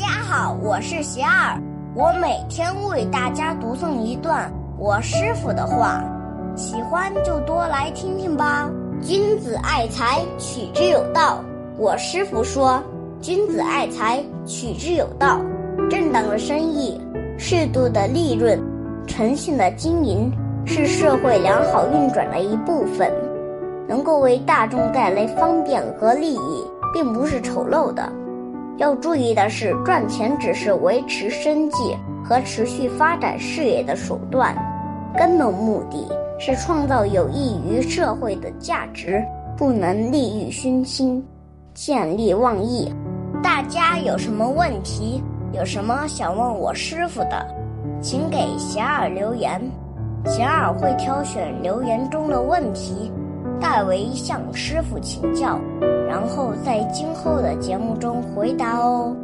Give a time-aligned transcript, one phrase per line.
[0.00, 1.60] 大家好，我是邪儿，
[1.94, 6.02] 我每天为大家读诵一段我师傅的话，
[6.56, 8.70] 喜欢就多来听听吧。
[9.02, 11.44] 君子爱财，取之有道。
[11.76, 12.82] 我师傅说，
[13.20, 15.38] 君子爱财，取之有道。
[15.90, 16.98] 正当的生意，
[17.36, 18.58] 适度的利润，
[19.06, 20.32] 诚信的经营，
[20.64, 23.12] 是社会良好运转的一部分，
[23.86, 28.10] 能够为大众带来方便和利益，并不是丑陋的。
[28.80, 31.94] 要注意的是，赚钱只是维持生计
[32.24, 34.56] 和持续发展事业的手段，
[35.14, 39.22] 根本目的是创造有益于社会的价值，
[39.54, 41.22] 不能利欲熏心，
[41.74, 42.90] 见利忘义。
[43.42, 47.46] 大家有什么问题，有什么想问我师傅的，
[48.00, 49.60] 请给贤儿留言，
[50.24, 53.12] 贤儿会挑选留言中的问题，
[53.60, 55.60] 代为向师傅请教。
[56.10, 59.14] 然后在今后的节目中回答哦。